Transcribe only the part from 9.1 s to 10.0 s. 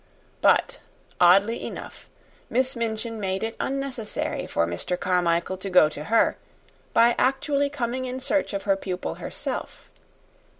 herself.